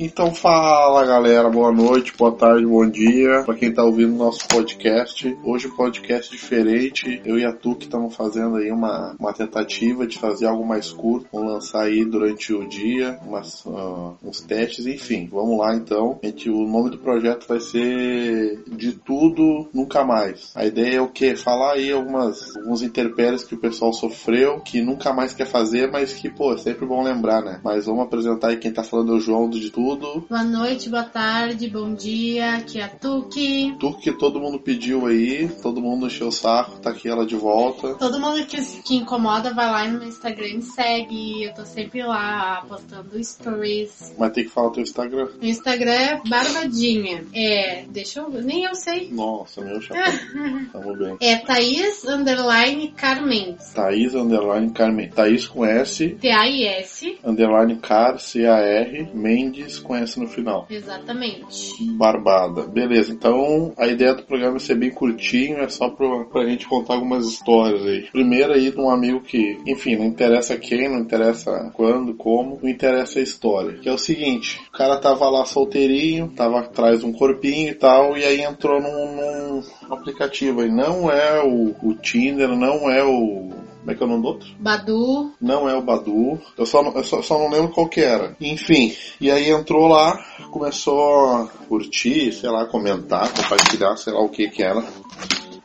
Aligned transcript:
Então 0.00 0.32
fala 0.32 1.04
galera, 1.04 1.50
boa 1.50 1.72
noite, 1.72 2.16
boa 2.16 2.30
tarde, 2.30 2.64
bom 2.64 2.88
dia 2.88 3.42
para 3.44 3.56
quem 3.56 3.74
tá 3.74 3.82
ouvindo 3.82 4.14
nosso 4.14 4.46
podcast. 4.46 5.36
Hoje 5.42 5.66
um 5.66 5.74
podcast 5.74 6.30
diferente, 6.30 7.20
eu 7.24 7.36
e 7.36 7.44
a 7.44 7.52
Tu 7.52 7.74
que 7.74 7.86
estamos 7.86 8.14
fazendo 8.14 8.58
aí 8.58 8.70
uma, 8.70 9.16
uma 9.18 9.32
tentativa 9.32 10.06
de 10.06 10.16
fazer 10.16 10.46
algo 10.46 10.64
mais 10.64 10.92
curto, 10.92 11.26
vamos 11.32 11.52
lançar 11.52 11.82
aí 11.82 12.04
durante 12.04 12.54
o 12.54 12.68
dia 12.68 13.18
umas, 13.26 13.66
uh, 13.66 14.16
uns 14.22 14.40
testes, 14.40 14.86
enfim, 14.86 15.28
vamos 15.32 15.58
lá 15.58 15.74
então. 15.74 16.20
Gente, 16.22 16.48
o 16.48 16.64
nome 16.64 16.90
do 16.90 16.98
projeto 16.98 17.48
vai 17.48 17.58
ser 17.58 18.62
De 18.68 18.92
Tudo 18.92 19.68
Nunca 19.74 20.04
Mais. 20.04 20.52
A 20.54 20.64
ideia 20.64 20.98
é 20.98 21.00
o 21.00 21.08
que? 21.08 21.34
Falar 21.34 21.72
aí 21.72 21.90
algumas, 21.90 22.56
alguns 22.56 22.82
interpéries 22.82 23.42
que 23.42 23.56
o 23.56 23.60
pessoal 23.60 23.92
sofreu, 23.92 24.60
que 24.60 24.80
nunca 24.80 25.12
mais 25.12 25.34
quer 25.34 25.46
fazer, 25.46 25.90
mas 25.90 26.12
que, 26.12 26.30
pô, 26.30 26.54
é 26.54 26.58
sempre 26.58 26.86
bom 26.86 27.02
lembrar, 27.02 27.42
né? 27.42 27.60
Mas 27.64 27.86
vamos 27.86 28.04
apresentar 28.04 28.50
aí 28.50 28.58
quem 28.58 28.72
tá 28.72 28.84
falando 28.84 29.12
é 29.12 29.16
o 29.16 29.20
João 29.20 29.50
do 29.50 29.58
De 29.58 29.72
Tudo. 29.72 29.87
Boa 29.96 30.44
noite, 30.44 30.90
boa 30.90 31.04
tarde, 31.04 31.70
bom 31.70 31.94
dia, 31.94 32.56
aqui 32.56 32.78
é 32.78 32.84
a 32.84 32.88
Tuki. 32.88 33.74
Tuki 33.80 34.02
que 34.02 34.18
todo 34.18 34.38
mundo 34.38 34.58
pediu 34.58 35.06
aí, 35.06 35.48
todo 35.62 35.80
mundo 35.80 36.06
encheu 36.06 36.28
o 36.28 36.32
saco, 36.32 36.78
tá 36.78 36.90
aqui 36.90 37.08
ela 37.08 37.24
de 37.24 37.36
volta. 37.36 37.94
Todo 37.94 38.20
mundo 38.20 38.44
que, 38.44 38.60
que 38.82 38.96
incomoda 38.96 39.54
vai 39.54 39.66
lá 39.66 39.88
no 39.88 40.00
meu 40.00 40.08
Instagram 40.08 40.46
e 40.46 40.56
me 40.56 40.62
segue, 40.62 41.44
eu 41.44 41.54
tô 41.54 41.64
sempre 41.64 42.02
lá 42.02 42.64
postando 42.68 43.24
stories. 43.24 44.14
Mas 44.18 44.32
tem 44.32 44.44
que 44.44 44.50
falar 44.50 44.68
o 44.68 44.72
teu 44.72 44.82
Instagram. 44.82 45.28
Meu 45.40 45.50
Instagram 45.50 45.92
é 45.92 46.20
Barbadinha. 46.28 47.24
É, 47.34 47.84
deixa 47.88 48.20
eu 48.20 48.28
nem 48.42 48.64
eu 48.64 48.74
sei. 48.74 49.10
Nossa, 49.10 49.62
meu 49.62 49.80
chapéu. 49.80 50.04
Tamo 50.70 50.96
bem. 50.96 51.16
É 51.20 51.36
Thaís 51.36 52.04
Underline 52.04 52.92
Carmen. 52.92 53.56
Thaís 53.74 54.14
Underline 54.14 54.70
Carmen. 54.70 55.08
Thaís 55.08 55.46
com 55.46 55.64
S. 55.64 56.10
T-A-I-S. 56.20 57.18
Underline 57.24 57.76
Car, 57.76 58.18
C-A-R. 58.18 59.10
Mendes 59.14 59.77
com 59.82 59.94
S 59.96 60.18
no 60.18 60.26
final. 60.28 60.66
Exatamente. 60.70 61.74
Barbada. 61.96 62.62
Beleza, 62.62 63.12
então 63.12 63.72
a 63.76 63.86
ideia 63.86 64.14
do 64.14 64.22
programa 64.22 64.56
é 64.56 64.60
ser 64.60 64.74
bem 64.76 64.90
curtinho, 64.90 65.58
é 65.58 65.68
só 65.68 65.88
pra, 65.88 66.24
pra 66.24 66.44
gente 66.46 66.66
contar 66.66 66.94
algumas 66.94 67.26
histórias 67.26 67.82
aí. 67.84 68.08
Primeiro 68.10 68.52
aí 68.52 68.70
de 68.70 68.80
um 68.80 68.90
amigo 68.90 69.20
que, 69.20 69.58
enfim, 69.66 69.96
não 69.96 70.04
interessa 70.06 70.56
quem, 70.56 70.88
não 70.88 71.00
interessa 71.00 71.70
quando, 71.74 72.14
como, 72.14 72.58
não 72.62 72.68
interessa 72.68 73.18
a 73.18 73.22
história. 73.22 73.78
Que 73.78 73.88
é 73.88 73.92
o 73.92 73.98
seguinte, 73.98 74.60
o 74.68 74.72
cara 74.76 74.96
tava 74.98 75.28
lá 75.28 75.44
solteirinho, 75.44 76.28
tava 76.28 76.60
atrás 76.60 77.00
de 77.00 77.06
um 77.06 77.12
corpinho 77.12 77.70
e 77.70 77.74
tal, 77.74 78.16
e 78.16 78.24
aí 78.24 78.42
entrou 78.42 78.80
num, 78.80 79.16
num 79.16 79.62
aplicativo 79.92 80.60
aí. 80.60 80.70
Não 80.70 81.10
é 81.10 81.42
o, 81.42 81.74
o 81.82 81.94
Tinder, 81.94 82.48
não 82.48 82.90
é 82.90 83.02
o 83.04 83.50
como 83.88 83.92
é 83.92 83.94
que 83.94 84.02
é 84.02 84.06
o 84.06 84.08
nome 84.10 84.22
do 84.22 84.28
outro? 84.28 84.48
Badu. 84.58 85.32
Não 85.40 85.66
é 85.66 85.74
o 85.74 85.80
Badu. 85.80 86.38
Eu 86.58 86.66
só, 86.66 86.82
não- 86.82 86.92
eu 86.92 87.02
só, 87.04 87.22
só 87.22 87.38
não 87.38 87.48
lembro 87.48 87.70
qual 87.72 87.88
que 87.88 88.02
era. 88.02 88.36
Enfim, 88.38 88.94
e 89.18 89.30
aí 89.30 89.48
entrou 89.68 89.86
lá, 89.86 90.18
começou 90.50 91.36
a 91.36 91.46
curtir, 91.68 92.32
sei 92.32 92.48
lá, 92.48 92.64
comentar, 92.64 93.28
compartilhar, 93.28 93.98
sei 93.98 94.14
lá 94.14 94.20
o 94.22 94.30
que 94.30 94.48
que 94.48 94.62
era. 94.62 94.82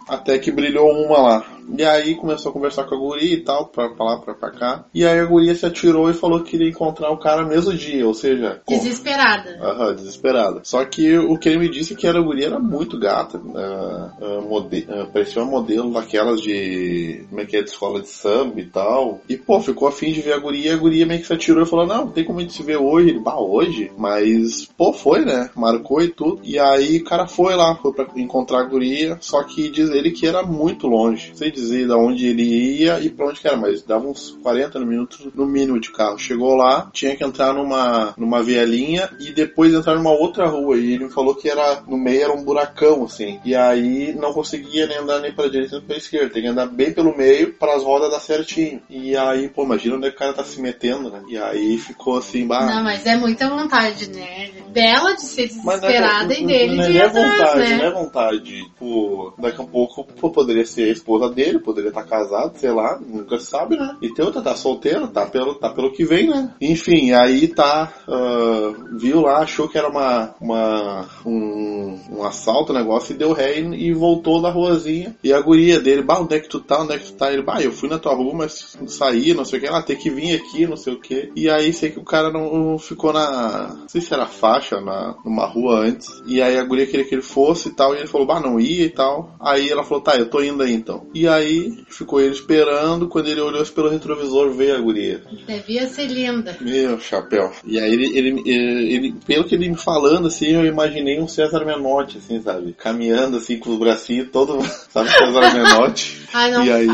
Até 0.09 0.37
que 0.37 0.51
brilhou 0.51 0.91
uma 0.91 1.17
lá. 1.19 1.45
E 1.77 1.83
aí 1.83 2.15
começou 2.15 2.49
a 2.49 2.53
conversar 2.53 2.83
com 2.85 2.95
a 2.95 2.97
guria 2.99 3.33
e 3.33 3.41
tal, 3.41 3.67
pra, 3.67 3.89
pra 3.89 4.05
lá, 4.05 4.17
pra, 4.19 4.33
pra 4.33 4.51
cá. 4.51 4.85
E 4.93 5.05
aí 5.05 5.19
a 5.19 5.25
guria 5.25 5.55
se 5.55 5.65
atirou 5.65 6.09
e 6.09 6.13
falou 6.13 6.41
que 6.41 6.51
queria 6.51 6.69
encontrar 6.69 7.09
o 7.11 7.17
cara 7.17 7.41
no 7.43 7.49
mesmo 7.49 7.73
dia, 7.73 8.05
ou 8.07 8.13
seja... 8.13 8.61
Desesperada. 8.67 9.57
Aham, 9.61 9.95
desesperada. 9.95 10.61
Só 10.63 10.83
que 10.85 11.17
o 11.17 11.37
que 11.37 11.49
ele 11.49 11.59
me 11.59 11.69
disse 11.69 11.93
é 11.93 11.95
que 11.95 12.05
era 12.07 12.19
a 12.19 12.21
guria 12.21 12.45
era 12.47 12.59
muito 12.59 12.99
gata. 12.99 13.41
ah, 13.55 14.11
ah, 14.21 14.41
mode- 14.47 14.87
ah, 14.89 15.07
parecia 15.11 15.41
uma 15.41 15.51
modelo 15.51 15.91
daquelas 15.91 16.41
de. 16.41 17.25
Como 17.29 17.41
é 17.41 17.45
que 17.45 17.57
é? 17.57 17.61
De 17.63 17.69
escola 17.69 18.01
de 18.01 18.07
samba 18.09 18.59
e 18.59 18.65
tal. 18.65 19.21
E 19.27 19.37
pô, 19.37 19.59
ficou 19.59 19.87
afim 19.87 20.11
de 20.11 20.21
ver 20.21 20.33
a 20.33 20.37
guria. 20.37 20.71
E 20.71 20.73
a 20.73 20.77
guria 20.77 21.05
meio 21.05 21.21
que 21.21 21.27
se 21.27 21.33
atirou 21.33 21.63
e 21.63 21.69
falou: 21.69 21.85
Não, 21.87 22.07
tem 22.07 22.23
como 22.23 22.39
a 22.39 22.41
gente 22.41 22.53
se 22.53 22.63
ver 22.63 22.77
hoje. 22.77 23.09
Ele, 23.09 23.19
bah, 23.19 23.39
hoje? 23.39 23.91
Mas, 23.97 24.65
pô, 24.77 24.93
foi, 24.93 25.25
né? 25.25 25.49
Marcou 25.55 26.01
e 26.01 26.09
tudo. 26.09 26.41
E 26.43 26.59
aí 26.59 26.97
o 26.97 27.03
cara 27.03 27.27
foi 27.27 27.55
lá, 27.55 27.75
foi 27.75 27.93
pra 27.93 28.07
encontrar 28.15 28.59
a 28.59 28.65
guria. 28.65 29.17
Só 29.21 29.43
que 29.43 29.69
diz 29.69 29.89
ele 29.89 30.11
que 30.11 30.27
era 30.27 30.43
muito 30.43 30.87
longe. 30.87 31.29
Não 31.29 31.35
sei 31.37 31.51
dizer 31.53 31.87
de 31.87 31.93
onde 31.93 32.27
ele 32.27 32.43
ia 32.43 32.99
e 32.99 33.09
pra 33.09 33.27
onde 33.27 33.39
que 33.39 33.47
era, 33.47 33.57
mas 33.57 33.83
dava 33.83 34.07
uns 34.07 34.37
40 34.41 34.79
minutos 34.79 35.27
no 35.33 35.45
mínimo 35.45 35.79
de 35.79 35.91
carro. 35.91 36.17
Chegou 36.17 36.55
lá, 36.55 36.89
tinha 36.93 37.15
que 37.15 37.23
entrar 37.23 37.53
numa, 37.53 38.13
numa 38.17 38.41
vielinha 38.43 39.09
e 39.19 39.31
depois 39.31 39.73
entrar 39.73 39.95
numa 39.95 40.11
outra 40.11 40.47
rua. 40.47 40.77
E 40.77 40.93
ele 40.93 41.05
me 41.05 41.11
falou 41.11 41.35
que 41.35 41.49
era 41.49 41.81
no 41.87 41.97
meio 41.97 42.23
era 42.23 42.33
um 42.33 42.43
buracão, 42.43 43.03
assim. 43.05 43.39
E 43.45 43.55
aí 43.55 44.13
não 44.13 44.33
conseguia 44.33 44.87
nem 44.87 44.97
andar 44.97 45.19
nem 45.19 45.33
pra 45.33 45.47
direita 45.47 45.77
nem 45.77 45.85
pra 45.85 45.97
esquerda. 45.97 46.29
Tem 46.29 46.41
que 46.43 46.47
andar 46.47 46.67
bem 46.67 46.91
pelo 46.93 47.15
meio 47.15 47.53
para 47.53 47.75
as 47.75 47.83
rodas 47.83 48.11
dar 48.11 48.19
certinho. 48.19 48.81
E 48.89 49.15
aí, 49.15 49.49
pô, 49.49 49.63
imagina 49.63 49.95
onde 49.95 50.07
é 50.07 50.09
que 50.09 50.15
o 50.15 50.19
cara 50.19 50.33
tá 50.33 50.43
se 50.43 50.61
metendo, 50.61 51.09
né? 51.09 51.21
E 51.27 51.37
aí 51.37 51.77
ficou 51.77 52.17
assim, 52.17 52.45
bah. 52.47 52.65
Não, 52.65 52.83
mas 52.83 53.05
é 53.05 53.15
muita 53.15 53.49
vontade, 53.49 54.09
né? 54.09 54.49
Dela 54.71 55.13
de 55.13 55.21
ser 55.21 55.49
Mas 55.63 55.81
não 55.81 55.89
é- 55.89 55.91
desesperada 55.91 56.33
e 56.33 56.45
dele 56.45 56.75
não 56.75 56.83
de 56.85 56.91
ir 56.91 56.97
é 56.97 57.07
vontade, 57.07 57.59
né? 57.59 57.77
não 57.77 57.85
é 57.85 57.91
vontade. 57.91 58.63
Pô, 58.79 59.33
daqui 59.37 59.61
a 59.61 59.65
pouco 59.65 60.03
pô, 60.03 60.29
poderia 60.31 60.65
ser 60.65 60.89
a 60.89 60.93
esposa 60.93 61.29
dele, 61.29 61.42
poderia 61.59 61.89
estar 61.89 62.03
casado, 62.03 62.57
sei 62.57 62.71
lá, 62.71 62.99
nunca 62.99 63.39
se 63.39 63.45
sabe, 63.45 63.75
né? 63.75 63.97
E 64.01 64.13
tem 64.13 64.25
outra, 64.25 64.41
tá 64.41 64.55
solteira, 64.55 65.07
tá 65.07 65.25
pelo, 65.25 65.55
tá 65.55 65.69
pelo 65.69 65.91
que 65.91 66.05
vem, 66.05 66.27
né? 66.27 66.53
Enfim, 66.59 67.11
aí 67.11 67.47
tá, 67.47 67.93
ah, 68.07 68.73
viu 68.93 69.21
lá, 69.21 69.39
achou 69.39 69.67
que 69.67 69.77
era 69.77 69.89
uma, 69.89 70.35
uma 70.39 71.07
um, 71.25 71.99
um 72.11 72.23
assalto, 72.23 72.71
um 72.71 72.75
negócio, 72.75 73.13
e 73.13 73.17
deu 73.17 73.33
ré 73.33 73.59
e, 73.59 73.89
e 73.89 73.93
voltou 73.93 74.41
da 74.41 74.49
ruazinha. 74.49 75.15
E 75.23 75.33
a 75.33 75.41
guria 75.41 75.79
dele, 75.79 76.01
bah, 76.01 76.19
onde 76.19 76.35
é 76.35 76.39
que 76.39 76.49
tu 76.49 76.59
tá? 76.59 76.81
Onde 76.81 76.93
é 76.93 76.97
que 76.97 77.05
tu 77.05 77.13
tá? 77.13 77.31
Ele, 77.31 77.41
bah, 77.41 77.61
eu 77.61 77.71
fui 77.71 77.89
na 77.89 77.99
tua 77.99 78.13
rua, 78.13 78.33
mas 78.33 78.77
saí, 78.87 79.33
não 79.33 79.45
sei 79.45 79.59
o 79.59 79.61
que, 79.61 79.67
ela 79.67 79.81
tem 79.81 79.95
que 79.95 80.09
vir 80.09 80.35
aqui, 80.35 80.67
não 80.67 80.77
sei 80.77 80.93
o 80.93 80.99
que. 80.99 81.31
E 81.35 81.49
aí 81.49 81.73
sei 81.73 81.91
que 81.91 81.99
o 81.99 82.03
cara 82.03 82.31
não, 82.31 82.53
não 82.53 82.79
ficou 82.79 83.13
na, 83.13 83.75
não 83.81 83.89
sei 83.89 84.01
se 84.01 84.13
era 84.13 84.25
faixa, 84.25 84.79
na, 84.81 85.15
numa 85.23 85.45
rua 85.45 85.79
antes. 85.79 86.21
E 86.25 86.41
aí 86.41 86.57
a 86.57 86.63
guria 86.63 86.85
queria 86.85 87.05
que 87.05 87.15
ele 87.15 87.21
fosse 87.21 87.69
e 87.69 87.71
tal, 87.71 87.93
e 87.93 87.99
ele 87.99 88.07
falou, 88.07 88.27
bah, 88.27 88.39
não 88.39 88.59
ia 88.59 88.85
e 88.85 88.89
tal. 88.89 89.35
Aí 89.39 89.69
ela 89.69 89.83
falou, 89.83 90.03
tá, 90.03 90.15
eu 90.15 90.29
tô 90.29 90.41
indo 90.41 90.63
aí 90.63 90.73
então. 90.73 91.07
E 91.13 91.27
aí 91.33 91.83
ficou 91.87 92.19
ele 92.21 92.33
esperando, 92.33 93.07
quando 93.07 93.27
ele 93.27 93.41
olhou 93.41 93.65
pelo 93.65 93.89
retrovisor, 93.89 94.51
veio 94.51 94.75
a 94.75 94.79
guria. 94.79 95.21
Devia 95.47 95.87
ser 95.87 96.07
linda. 96.07 96.55
Meu 96.61 96.99
chapéu. 96.99 97.51
E 97.65 97.79
aí 97.79 97.91
ele, 97.93 98.17
ele, 98.17 98.41
ele, 98.45 98.93
ele- 98.93 99.15
pelo 99.25 99.43
que 99.45 99.55
ele 99.55 99.69
me 99.69 99.77
falando, 99.77 100.27
assim, 100.27 100.47
eu 100.53 100.65
imaginei 100.65 101.19
um 101.19 101.27
César 101.27 101.65
Menotti, 101.65 102.17
assim, 102.17 102.41
sabe? 102.41 102.73
Caminhando 102.73 103.37
assim 103.37 103.57
com 103.59 103.71
os 103.71 103.79
bracinhos 103.79 104.29
todo, 104.31 104.59
sabe, 104.91 105.09
César 105.09 105.53
Menotti. 105.53 106.22
Ai, 106.33 106.51
não 106.51 106.63
e 106.65 106.71
aí, 106.71 106.87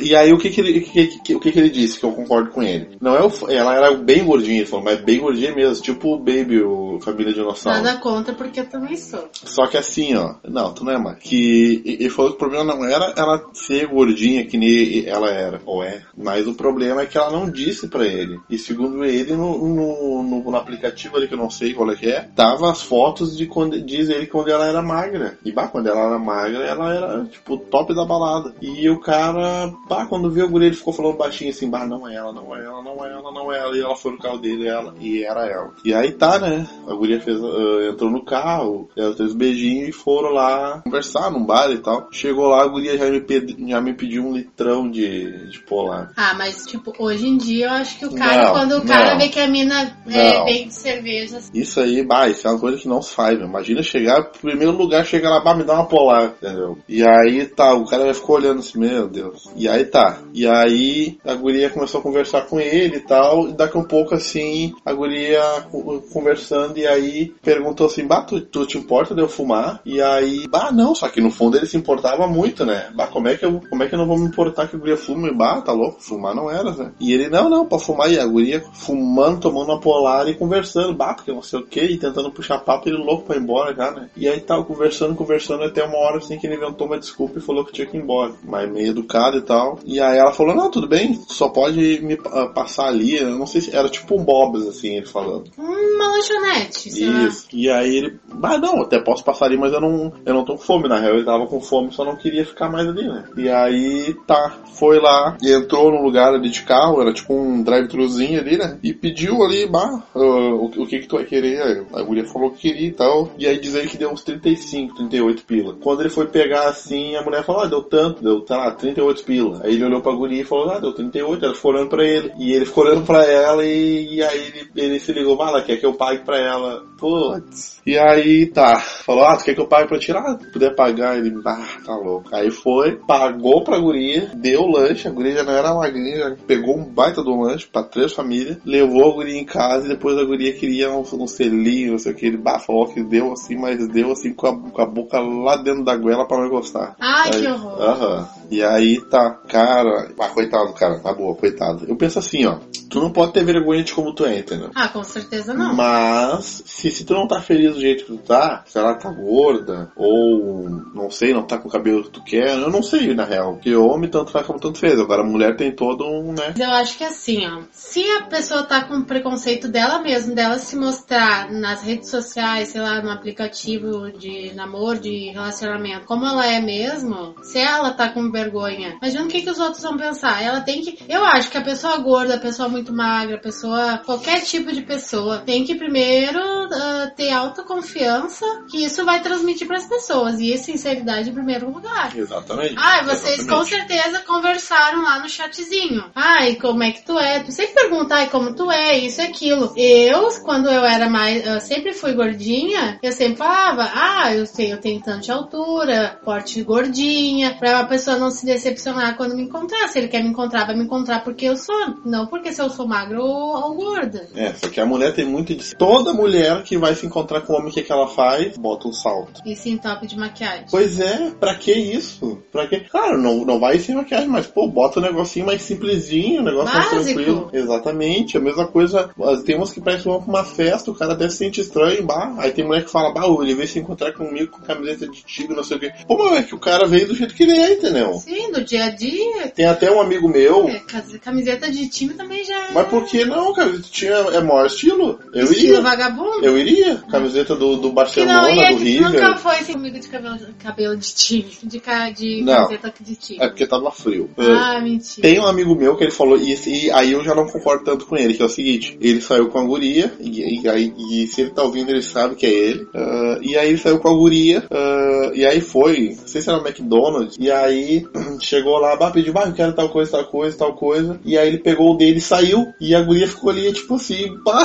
e 0.00 0.16
aí 0.16 0.32
o 0.32 0.38
que 0.38 0.50
que 0.50 0.60
ele, 0.60 0.80
que, 0.80 1.06
que- 1.20 1.34
o 1.34 1.40
que 1.40 1.52
que 1.52 1.58
ele 1.58 1.70
disse, 1.70 1.98
que 1.98 2.04
eu 2.04 2.12
concordo 2.12 2.50
com 2.50 2.62
ele. 2.62 2.96
Não 3.00 3.14
é 3.14 3.22
o, 3.22 3.30
ela 3.50 3.74
era 3.76 3.92
bem 3.94 4.24
gordinha, 4.24 4.58
ele 4.58 4.66
falou, 4.66 4.84
mas 4.84 5.00
bem 5.00 5.18
gordinha 5.20 5.54
mesmo, 5.54 5.82
tipo 5.82 6.14
o 6.14 6.18
Baby, 6.18 6.62
o 6.62 6.98
Família 7.00 7.32
Dinossauro. 7.32 7.82
Nada 7.82 7.98
contra, 8.00 8.34
porque 8.34 8.60
eu 8.60 8.66
também 8.66 8.96
sou. 8.96 9.28
Só 9.32 9.66
que 9.66 9.76
assim, 9.76 10.14
ó. 10.16 10.34
Não, 10.48 10.72
tu 10.72 10.84
não 10.84 10.92
é 10.92 10.98
mais. 10.98 11.18
Que 11.18 11.82
ele 11.84 12.10
falou 12.10 12.30
que 12.32 12.36
o 12.36 12.38
problema 12.38 12.64
não 12.74 12.84
era 12.84 13.12
ela 13.16 13.44
ser 13.52 13.86
gordinha 13.86 14.44
que 14.46 14.56
nem 14.56 15.06
ela 15.06 15.30
era, 15.30 15.60
ou 15.66 15.82
é. 15.82 16.02
Mas 16.16 16.46
o 16.46 16.54
problema 16.54 17.02
é 17.02 17.06
que 17.06 17.16
ela 17.18 17.30
não 17.30 17.48
disse 17.50 17.88
pra 17.88 18.04
ele. 18.06 18.38
E 18.48 18.58
segundo 18.58 19.04
ele, 19.04 19.34
no, 19.34 19.58
no, 19.68 20.22
no- 20.22 20.50
no 20.50 20.56
aplicativo 20.56 21.16
ali, 21.16 21.28
que 21.28 21.34
eu 21.34 21.38
não 21.38 21.50
sei 21.50 21.74
qual 21.74 21.90
é 21.90 21.96
que 21.96 22.06
é, 22.06 22.28
tava 22.34 22.70
as 22.70 22.82
fotos 22.82 23.36
de 23.36 23.46
quando 23.46 23.80
diz 23.80 24.08
ele 24.08 24.26
quando 24.26 24.48
ela 24.50 24.66
era 24.66 24.80
magra. 24.82 25.38
E 25.44 25.52
bah, 25.52 25.68
quando 25.68 25.86
ela 25.88 26.00
era 26.06 26.18
magra, 26.18 26.64
ela 26.64 26.94
era, 26.94 27.24
tipo, 27.26 27.56
top 27.58 27.94
da 27.94 28.04
balada. 28.04 28.54
E 28.60 28.77
o 28.90 29.00
cara, 29.00 29.72
bah, 29.88 30.04
quando 30.06 30.30
viu 30.30 30.44
a 30.44 30.48
guria, 30.48 30.68
ele 30.68 30.76
ficou 30.76 30.92
falando 30.92 31.16
baixinho 31.16 31.50
assim, 31.50 31.70
bah, 31.70 31.86
não 31.86 32.06
é 32.06 32.14
ela, 32.14 32.32
não 32.32 32.54
é 32.54 32.64
ela, 32.64 32.82
não 32.82 33.04
é 33.04 33.10
ela, 33.12 33.32
não 33.32 33.52
é 33.52 33.58
ela. 33.58 33.76
E 33.76 33.80
ela 33.80 33.96
foi 33.96 34.12
no 34.12 34.18
carro 34.18 34.38
dele, 34.38 34.68
ela, 34.68 34.94
e 35.00 35.24
era 35.24 35.46
ela. 35.46 35.72
E 35.84 35.94
aí 35.94 36.12
tá, 36.12 36.38
né? 36.38 36.66
A 36.86 36.94
guria 36.94 37.20
fez, 37.20 37.38
ah, 37.42 37.88
entrou 37.90 38.10
no 38.10 38.24
carro, 38.24 38.88
ela 38.96 39.14
fez 39.14 39.32
beijinho 39.32 39.88
e 39.88 39.92
foram 39.92 40.30
lá 40.30 40.80
conversar 40.84 41.30
num 41.30 41.44
bar 41.44 41.70
e 41.70 41.78
tal. 41.78 42.08
Chegou 42.12 42.48
lá, 42.48 42.62
a 42.62 42.66
guria 42.66 42.98
já 42.98 43.06
me, 43.10 43.20
pedi- 43.20 43.56
já 43.68 43.80
me 43.80 43.94
pediu 43.94 44.24
um 44.26 44.32
litrão 44.34 44.90
de, 44.90 45.48
de 45.48 45.60
polar. 45.60 46.12
Ah, 46.16 46.34
mas 46.34 46.66
tipo, 46.66 46.92
hoje 46.98 47.26
em 47.26 47.36
dia 47.36 47.66
eu 47.66 47.72
acho 47.72 47.98
que 47.98 48.06
o 48.06 48.14
cara, 48.14 48.44
Não, 48.44 48.52
quando 48.52 48.72
o 48.78 48.86
cara 48.86 49.12
não. 49.12 49.18
vê 49.18 49.28
que 49.28 49.40
a 49.40 49.48
mina 49.48 49.96
é 50.06 50.44
bem 50.44 50.68
de 50.68 50.74
cerveja, 50.74 51.38
Isso 51.54 51.80
aí, 51.80 52.02
bah, 52.04 52.28
isso 52.28 52.46
é 52.46 52.50
uma 52.50 52.60
coisa 52.60 52.78
que 52.78 52.88
não 52.88 53.00
se 53.00 53.14
faz, 53.14 53.38
meu. 53.38 53.48
Imagina 53.48 53.82
chegar, 53.82 54.22
primeiro 54.24 54.72
lugar, 54.72 55.04
chega 55.06 55.30
lá, 55.30 55.40
bah, 55.40 55.54
me 55.54 55.64
dá 55.64 55.74
uma 55.74 55.86
polar, 55.86 56.34
entendeu? 56.42 56.78
E 56.88 57.02
aí 57.06 57.46
tá, 57.46 57.74
o 57.74 57.84
cara 57.86 58.12
ficar 58.14 58.32
olhando 58.32 58.62
meu 58.74 59.08
Deus. 59.08 59.48
E 59.56 59.68
aí 59.68 59.84
tá. 59.84 60.18
E 60.34 60.46
aí 60.46 61.18
a 61.24 61.34
guria 61.34 61.70
começou 61.70 62.00
a 62.00 62.02
conversar 62.02 62.42
com 62.46 62.60
ele 62.60 62.96
e 62.96 63.00
tal, 63.00 63.48
e 63.48 63.52
daqui 63.52 63.76
a 63.76 63.80
um 63.80 63.84
pouco 63.84 64.14
assim, 64.14 64.74
a 64.84 64.92
guria 64.92 65.40
co- 65.70 66.02
conversando, 66.12 66.76
e 66.78 66.86
aí 66.86 67.32
perguntou 67.42 67.86
assim, 67.86 68.06
bah, 68.06 68.22
tu, 68.22 68.40
tu 68.40 68.66
te 68.66 68.76
importa 68.78 69.14
de 69.14 69.20
eu 69.20 69.28
fumar? 69.28 69.80
E 69.84 70.00
aí, 70.00 70.46
bah, 70.48 70.70
não, 70.72 70.94
só 70.94 71.08
que 71.08 71.20
no 71.20 71.30
fundo 71.30 71.56
ele 71.56 71.66
se 71.66 71.76
importava 71.76 72.26
muito, 72.26 72.64
né? 72.64 72.90
Bah, 72.94 73.06
como 73.06 73.28
é 73.28 73.36
que 73.36 73.44
eu 73.44 73.60
como 73.70 73.82
é 73.82 73.88
que 73.88 73.94
eu 73.94 73.98
não 73.98 74.06
vou 74.06 74.18
me 74.18 74.26
importar 74.26 74.66
que 74.68 74.76
a 74.76 74.78
guria 74.78 74.96
fume? 74.96 75.32
Bah, 75.32 75.60
tá 75.60 75.72
louco? 75.72 76.02
Fumar 76.02 76.34
não 76.34 76.50
era, 76.50 76.70
né? 76.72 76.92
E 77.00 77.12
ele, 77.12 77.28
não, 77.28 77.48
não, 77.48 77.66
pra 77.66 77.78
fumar. 77.78 78.10
E 78.10 78.18
a 78.18 78.26
guria 78.26 78.62
fumando, 78.72 79.40
tomando 79.40 79.70
uma 79.72 79.80
polar 79.80 80.28
e 80.28 80.34
conversando, 80.34 80.94
bah, 80.94 81.14
porque 81.14 81.32
não 81.32 81.42
sei 81.42 81.58
o 81.60 81.66
que, 81.66 81.80
e 81.80 81.98
tentando 81.98 82.30
puxar 82.30 82.58
papo, 82.58 82.88
ele 82.88 82.96
louco 82.98 83.24
pra 83.24 83.36
ir 83.36 83.40
embora 83.40 83.74
já, 83.74 83.90
né? 83.90 84.08
E 84.16 84.28
aí 84.28 84.40
tava 84.40 84.64
conversando, 84.64 85.14
conversando, 85.14 85.64
até 85.64 85.84
uma 85.84 85.98
hora 85.98 86.18
assim 86.18 86.38
que 86.38 86.46
ele 86.46 86.56
inventou 86.56 86.86
uma 86.86 86.98
desculpa 86.98 87.38
e 87.38 87.42
falou 87.42 87.64
que 87.64 87.72
tinha 87.72 87.86
que 87.86 87.96
ir 87.96 88.00
embora. 88.00 88.32
Mas 88.44 88.57
meio 88.66 88.88
educado 88.88 89.38
e 89.38 89.42
tal. 89.42 89.78
E 89.84 90.00
aí 90.00 90.18
ela 90.18 90.32
falou, 90.32 90.54
não, 90.54 90.70
tudo 90.70 90.86
bem, 90.86 91.20
só 91.28 91.48
pode 91.48 92.00
me 92.02 92.14
uh, 92.14 92.52
passar 92.54 92.88
ali. 92.88 93.16
Eu 93.16 93.30
não 93.30 93.46
sei 93.46 93.60
se 93.60 93.74
era 93.74 93.88
tipo 93.88 94.18
um 94.18 94.24
Bob's, 94.24 94.66
assim, 94.66 94.96
ele 94.96 95.06
falando. 95.06 95.44
Uma 95.56 96.08
lanchonete, 96.08 96.90
sei 96.90 97.06
lá. 97.06 97.24
Isso. 97.24 97.46
E 97.52 97.70
aí 97.70 97.96
ele, 97.96 98.18
ah, 98.42 98.58
não, 98.58 98.82
até 98.82 98.98
posso 98.98 99.24
passar 99.24 99.46
ali, 99.46 99.56
mas 99.56 99.72
eu 99.72 99.80
não, 99.80 100.12
eu 100.24 100.34
não 100.34 100.44
tô 100.44 100.54
com 100.54 100.62
fome. 100.62 100.88
Na 100.88 100.98
real, 100.98 101.14
ele 101.14 101.24
tava 101.24 101.46
com 101.46 101.60
fome, 101.60 101.92
só 101.92 102.04
não 102.04 102.16
queria 102.16 102.44
ficar 102.44 102.70
mais 102.70 102.88
ali, 102.88 103.06
né? 103.06 103.24
E 103.36 103.48
aí, 103.48 104.14
tá, 104.26 104.58
foi 104.74 104.98
lá 104.98 105.36
e 105.42 105.52
entrou 105.52 105.90
num 105.90 106.02
lugar 106.02 106.34
ali 106.34 106.50
de 106.50 106.62
carro, 106.62 107.00
era 107.00 107.12
tipo 107.12 107.34
um 107.34 107.62
drive-thruzinho 107.62 108.40
ali, 108.40 108.56
né? 108.56 108.78
E 108.82 108.92
pediu 108.92 109.42
ali, 109.42 109.66
bah, 109.66 110.02
uh, 110.14 110.20
o, 110.20 110.64
o 110.66 110.86
que 110.86 111.00
que 111.00 111.06
tu 111.06 111.16
vai 111.16 111.24
querer? 111.24 111.60
Aí 111.62 111.84
A 111.94 112.04
mulher 112.04 112.24
falou 112.26 112.50
que 112.50 112.68
queria 112.68 112.88
e 112.88 112.92
tal. 112.92 113.30
E 113.38 113.46
aí 113.46 113.58
diz 113.58 113.74
ele 113.74 113.88
que 113.88 113.96
deu 113.96 114.10
uns 114.10 114.22
35, 114.22 114.94
38 114.96 115.44
pila. 115.44 115.76
Quando 115.80 116.00
ele 116.00 116.10
foi 116.10 116.26
pegar 116.26 116.68
assim, 116.68 117.16
a 117.16 117.22
mulher 117.22 117.44
falou, 117.44 117.62
ah, 117.62 117.66
deu 117.66 117.82
tanto, 117.82 118.22
deu, 118.22 118.37
tá 118.42 118.56
lá, 118.56 118.70
38 118.72 119.24
pila. 119.24 119.60
Aí 119.64 119.74
ele 119.74 119.84
olhou 119.84 120.00
pra 120.00 120.12
guria 120.12 120.42
e 120.42 120.44
falou, 120.44 120.70
ah, 120.70 120.78
deu 120.78 120.92
38, 120.92 121.44
ela 121.44 121.54
ficou 121.54 121.72
olhando 121.72 121.88
pra 121.88 122.04
ele. 122.04 122.32
E 122.38 122.52
ele 122.52 122.64
ficou 122.64 122.84
olhando 122.84 123.04
pra 123.04 123.24
ela 123.24 123.64
e, 123.64 124.16
e 124.16 124.22
aí 124.22 124.46
ele, 124.46 124.70
ele 124.76 125.00
se 125.00 125.12
ligou, 125.12 125.40
ah, 125.42 125.48
ela 125.48 125.62
quer 125.62 125.76
que 125.76 125.86
eu 125.86 125.94
pague 125.94 126.24
pra 126.24 126.38
ela. 126.38 126.84
Putz. 126.98 127.80
E 127.86 127.96
aí 127.96 128.46
tá, 128.46 128.78
falou, 128.78 129.24
ah, 129.24 129.36
tu 129.36 129.44
quer 129.44 129.54
que 129.54 129.60
eu 129.60 129.66
pague 129.68 129.88
pra 129.88 129.98
tirar? 129.98 130.38
Se 130.38 130.50
puder 130.52 130.74
pagar, 130.74 131.16
ele, 131.16 131.32
ah, 131.46 131.66
tá 131.84 131.94
louco. 131.96 132.28
Aí 132.34 132.50
foi, 132.50 132.96
pagou 132.96 133.62
pra 133.62 133.78
guria, 133.78 134.30
deu 134.34 134.66
lanche, 134.66 135.06
a 135.08 135.10
guria 135.10 135.36
já 135.36 135.42
não 135.44 135.52
era 135.52 135.72
magrinha, 135.74 136.18
já 136.18 136.36
pegou 136.46 136.76
um 136.76 136.84
baita 136.84 137.22
do 137.22 137.34
lanche 137.40 137.66
pra 137.72 137.82
três 137.84 138.12
famílias, 138.12 138.58
levou 138.64 139.10
a 139.10 139.14
guria 139.14 139.38
em 139.38 139.44
casa 139.44 139.86
e 139.86 139.88
depois 139.88 140.18
a 140.18 140.24
guria 140.24 140.52
queria 140.52 140.90
um, 140.90 141.00
um 141.00 141.26
selinho, 141.28 141.92
não 141.92 141.98
sei 141.98 142.12
o 142.12 142.14
que, 142.14 142.26
ele 142.26 142.36
bah, 142.36 142.58
falou 142.58 142.86
que 142.88 143.02
deu 143.02 143.32
assim, 143.32 143.56
mas 143.56 143.86
deu 143.88 144.10
assim 144.12 144.34
com 144.34 144.46
a, 144.48 144.70
com 144.70 144.82
a 144.82 144.86
boca 144.86 145.18
lá 145.20 145.56
dentro 145.56 145.84
da 145.84 145.96
goela 145.96 146.26
pra 146.26 146.38
não 146.42 146.48
gostar. 146.50 146.96
Ai, 147.00 147.30
Aí- 147.32 147.40
que 147.40 147.46
horror. 147.46 147.80
Aham. 147.80 148.28
E 148.50 148.62
aí 148.62 149.00
tá, 149.00 149.30
cara. 149.48 150.10
Ah, 150.18 150.28
coitado, 150.28 150.72
cara, 150.72 150.98
tá 151.00 151.12
boa, 151.12 151.34
coitado. 151.34 151.84
Eu 151.86 151.96
penso 151.96 152.18
assim, 152.18 152.46
ó. 152.46 152.58
Tu 152.88 153.00
não 153.00 153.12
pode 153.12 153.32
ter 153.32 153.44
vergonha 153.44 153.84
de 153.84 153.92
como 153.92 154.14
tu 154.14 154.24
é, 154.24 154.38
entendeu? 154.38 154.70
Ah, 154.74 154.88
com 154.88 155.04
certeza 155.04 155.52
não. 155.52 155.74
Mas, 155.74 156.62
se, 156.64 156.90
se 156.90 157.04
tu 157.04 157.12
não 157.12 157.28
tá 157.28 157.40
feliz 157.40 157.74
do 157.74 157.80
jeito 157.80 158.04
que 158.04 158.12
tu 158.12 158.18
tá, 158.18 158.64
se 158.66 158.78
ela 158.78 158.94
tá 158.94 159.10
gorda, 159.10 159.92
ou 159.94 160.68
não 160.94 161.10
sei, 161.10 161.34
não 161.34 161.42
tá 161.42 161.58
com 161.58 161.68
o 161.68 161.70
cabelo 161.70 162.04
que 162.04 162.10
tu 162.10 162.24
quer, 162.24 162.56
eu 162.56 162.70
não 162.70 162.82
sei, 162.82 163.14
na 163.14 163.24
real. 163.24 163.54
Porque 163.54 163.74
homem 163.76 164.08
tanto 164.10 164.30
faz 164.30 164.46
como 164.46 164.58
tanto 164.58 164.78
fez. 164.78 164.98
Agora 164.98 165.22
a 165.22 165.26
mulher 165.26 165.56
tem 165.56 165.70
todo 165.70 166.04
um, 166.06 166.32
né? 166.32 166.54
Eu 166.58 166.70
acho 166.70 166.96
que 166.96 167.04
assim, 167.04 167.46
ó. 167.46 167.62
Se 167.70 168.02
a 168.12 168.22
pessoa 168.22 168.62
tá 168.62 168.84
com 168.84 169.02
preconceito 169.02 169.68
dela 169.68 170.00
mesma, 170.00 170.34
dela 170.34 170.58
se 170.58 170.76
mostrar 170.76 171.50
nas 171.50 171.82
redes 171.82 172.08
sociais, 172.08 172.68
sei 172.68 172.80
lá, 172.80 173.02
no 173.02 173.10
aplicativo 173.10 174.10
de 174.12 174.52
namoro, 174.54 174.98
de 174.98 175.30
relacionamento, 175.30 176.06
como 176.06 176.24
ela 176.24 176.46
é 176.46 176.60
mesmo, 176.60 177.34
se 177.42 177.58
ela 177.58 177.92
tá 177.92 178.08
com 178.08 178.30
vergonha, 178.38 178.96
imagina 179.00 179.24
o 179.24 179.28
que, 179.28 179.42
que 179.42 179.50
os 179.50 179.58
outros 179.58 179.82
vão 179.82 179.96
pensar. 179.96 180.42
Ela 180.42 180.60
tem 180.60 180.82
que. 180.82 180.98
Eu 181.08 181.24
acho 181.24 181.50
que 181.50 181.58
a 181.58 181.62
pessoa 181.62 181.96
gorda, 181.98 182.34
a 182.34 182.40
pessoa 182.40 182.68
muito 182.68 182.92
magra, 182.92 183.36
a 183.36 183.40
pessoa. 183.40 183.98
qualquer 184.04 184.40
tipo 184.42 184.72
de 184.72 184.82
pessoa, 184.82 185.38
tem 185.38 185.64
que 185.64 185.74
primeiro 185.74 186.40
ah, 186.40 187.10
ter 187.16 187.30
autoconfiança, 187.30 188.44
que 188.70 188.84
isso 188.84 189.04
vai 189.04 189.20
transmitir 189.20 189.66
pras 189.66 189.86
pessoas. 189.86 190.40
E 190.40 190.56
sinceridade 190.58 191.30
em 191.30 191.34
primeiro 191.34 191.70
lugar. 191.70 192.16
Exatamente. 192.16 192.74
Ai, 192.76 193.04
vocês 193.04 193.38
com 193.38 193.62
Exatamente. 193.62 193.68
certeza 193.68 194.20
conversaram 194.20 195.02
lá 195.02 195.18
no 195.18 195.28
chatzinho. 195.28 196.04
Ai, 196.14 196.56
como 196.56 196.82
é 196.82 196.92
que 196.92 197.04
tu 197.04 197.18
é? 197.18 197.40
Tu 197.40 197.52
sempre 197.52 197.74
pergunta, 197.74 198.14
ai, 198.14 198.28
como 198.28 198.54
tu 198.54 198.70
é, 198.70 198.98
isso 198.98 199.20
e 199.20 199.24
aquilo. 199.24 199.72
Eu, 199.76 200.28
quando 200.42 200.68
eu 200.68 200.84
era 200.84 201.08
mais, 201.08 201.46
eu 201.46 201.60
sempre 201.60 201.92
fui 201.92 202.12
gordinha, 202.12 202.98
eu 203.02 203.12
sempre 203.12 203.36
falava, 203.36 203.90
ah, 203.94 204.34
eu 204.34 204.46
tenho, 204.46 204.72
eu 204.72 204.80
tenho 204.80 205.00
tanto 205.00 205.24
de 205.24 205.32
altura, 205.32 206.20
porte 206.24 206.62
gordinha, 206.62 207.54
pra 207.58 207.80
a 207.80 207.86
pessoa 207.86 208.18
não 208.18 208.27
se 208.30 208.46
decepcionar 208.46 209.16
quando 209.16 209.34
me 209.34 209.42
encontrar. 209.42 209.88
Se 209.88 209.98
ele 209.98 210.08
quer 210.08 210.22
me 210.22 210.30
encontrar, 210.30 210.66
vai 210.66 210.76
me 210.76 210.84
encontrar 210.84 211.22
porque 211.24 211.46
eu 211.46 211.56
sou, 211.56 211.74
não 212.04 212.26
porque 212.26 212.52
se 212.52 212.60
eu 212.60 212.70
sou 212.70 212.86
magra 212.86 213.20
ou, 213.20 213.28
ou 213.28 213.74
gorda. 213.74 214.28
É, 214.34 214.52
só 214.54 214.68
que 214.68 214.80
a 214.80 214.86
mulher 214.86 215.14
tem 215.14 215.24
muito 215.24 215.54
de. 215.54 215.76
Toda 215.76 216.12
mulher 216.12 216.62
que 216.62 216.76
vai 216.76 216.94
se 216.94 217.06
encontrar 217.06 217.42
com 217.42 217.52
o 217.52 217.56
homem, 217.56 217.70
o 217.70 217.72
que, 217.72 217.82
que 217.82 217.92
ela 217.92 218.08
faz? 218.08 218.56
Bota 218.56 218.88
um 218.88 218.92
salto. 218.92 219.40
E 219.44 219.54
sim, 219.54 219.76
top 219.76 220.06
de 220.06 220.16
maquiagem. 220.16 220.66
Pois 220.70 220.98
é, 221.00 221.30
pra 221.38 221.54
que 221.54 221.72
isso? 221.72 222.42
Pra 222.50 222.66
que? 222.66 222.80
Claro, 222.80 223.20
não, 223.20 223.44
não 223.44 223.58
vai 223.58 223.78
sem 223.78 223.94
maquiagem, 223.94 224.28
mas 224.28 224.46
pô, 224.46 224.66
bota 224.66 224.98
um 224.98 225.02
negocinho 225.02 225.46
mais 225.46 225.62
simplesinho, 225.62 226.40
um 226.40 226.44
negócio 226.44 226.74
mais 226.74 226.90
Básico. 226.90 227.14
tranquilo. 227.14 227.50
Exatamente, 227.52 228.36
a 228.36 228.40
mesma 228.40 228.66
coisa. 228.66 229.10
Tem 229.44 229.56
umas 229.56 229.72
que 229.72 229.80
vão 229.80 230.22
pra 230.22 230.28
uma 230.28 230.44
festa, 230.44 230.90
o 230.90 230.94
cara 230.94 231.12
até 231.12 231.28
se 231.28 231.38
sente 231.38 231.60
estranho, 231.60 232.04
bah. 232.04 232.34
Aí 232.38 232.50
tem 232.50 232.64
mulher 232.64 232.84
que 232.84 232.90
fala, 232.90 233.12
bah, 233.12 233.26
ele 233.42 233.54
veio 233.54 233.68
se 233.68 233.78
encontrar 233.78 234.12
comigo 234.12 234.52
com 234.52 234.62
camiseta 234.62 235.08
de 235.08 235.24
tigre, 235.24 235.54
não 235.54 235.64
sei 235.64 235.76
o 235.76 235.80
quê. 235.80 235.92
Pô, 236.06 236.16
mas 236.18 236.40
é 236.40 236.42
que 236.42 236.54
o 236.54 236.58
cara 236.58 236.86
veio 236.86 237.08
do 237.08 237.14
jeito 237.14 237.34
que 237.34 237.42
ele 237.42 237.56
é, 237.56 237.72
entendeu? 237.74 238.17
Sim, 238.20 238.52
do 238.52 238.62
dia 238.64 238.84
a 238.84 238.90
dia. 238.90 239.48
Tem 239.54 239.66
até 239.66 239.90
um 239.90 240.00
amigo 240.00 240.28
meu, 240.28 240.68
é, 240.68 240.80
Camiseta 241.22 241.70
de 241.70 241.88
time 241.88 242.14
também 242.14 242.44
já 242.44 242.68
é. 242.68 242.72
mas 242.72 242.86
por 242.88 243.04
que 243.04 243.24
não, 243.24 243.52
cara? 243.52 243.78
Tinha, 243.90 244.12
é 244.12 244.40
maior 244.40 244.66
estilo. 244.66 245.18
Eu 245.32 245.44
Estilo 245.44 245.66
iria. 245.68 245.80
vagabundo. 245.80 246.44
Eu 246.44 246.58
iria. 246.58 246.96
Camiseta 247.10 247.54
do, 247.56 247.76
do 247.76 247.88
Que 247.88 247.94
Barcelona, 247.94 248.42
não 248.42 248.50
ia, 248.54 248.70
do 248.70 248.76
que 248.78 248.84
River. 248.84 249.10
nunca 249.12 249.36
foi 249.36 249.56
assim 249.56 249.72
comigo 249.72 249.98
de 249.98 250.08
cabelo, 250.08 250.38
cabelo 250.58 250.96
de 250.96 251.14
time, 251.14 251.50
de, 251.62 251.78
de 252.14 252.42
Não. 252.42 252.54
camiseta 252.66 252.94
de 253.00 253.16
time. 253.16 253.38
É 253.42 253.48
porque 253.48 253.66
tava 253.66 253.90
frio. 253.90 254.30
Ah, 254.38 254.80
mentira. 254.80 255.22
Tem 255.28 255.38
um 255.40 255.46
amigo 255.46 255.74
meu 255.74 255.96
que 255.96 256.04
ele 256.04 256.10
falou, 256.12 256.36
e, 256.38 256.52
esse- 256.52 256.86
e 256.86 256.90
aí 256.90 257.12
eu 257.12 257.22
já 257.24 257.34
não 257.34 257.46
concordo 257.46 257.84
tanto 257.84 258.06
com 258.06 258.16
ele, 258.16 258.34
que 258.34 258.42
é 258.42 258.44
o 258.46 258.48
seguinte, 258.48 258.96
ele 259.00 259.20
saiu 259.20 259.48
com 259.48 259.58
a 259.58 259.64
guria, 259.64 260.12
e, 260.20 260.60
e, 260.60 261.22
e 261.22 261.26
se 261.26 261.42
ele 261.42 261.50
tá 261.50 261.62
ouvindo, 261.62 261.90
ele 261.90 262.02
sabe 262.02 262.34
que 262.36 262.46
é 262.46 262.50
ele. 262.50 262.86
ah, 262.94 263.38
e 263.42 263.56
aí 263.56 263.68
ele 263.68 263.78
saiu 263.78 263.98
com 263.98 264.08
a 264.08 264.12
guria, 264.14 264.64
ah, 264.70 265.30
e 265.34 265.44
aí 265.46 265.60
foi, 265.60 266.16
não 266.18 266.26
sei 266.26 266.40
se 266.42 266.48
era 266.48 266.58
no 266.58 266.66
McDonald's, 266.66 267.36
e 267.38 267.50
aí 267.50 268.06
chegou 268.40 268.78
lá, 268.78 268.96
bah, 268.96 269.10
pediu, 269.10 269.32
bah, 269.32 269.46
eu 269.46 269.52
quero 269.52 269.74
tal 269.74 269.88
coisa, 269.88 270.12
tal 270.12 270.24
coisa, 270.26 270.58
tal 270.58 270.74
coisa. 270.74 271.20
E 271.24 271.36
aí 271.36 271.48
ele 271.48 271.58
pegou 271.58 271.94
o 271.94 271.96
dele 271.96 272.18
e 272.18 272.22
saiu, 272.22 272.66
e 272.80 272.94
a 272.94 273.02
guria 273.02 273.28
ficou 273.28 273.50
ali, 273.50 273.72
tipo 273.72 273.94
assim, 273.94 274.36
pá. 274.44 274.62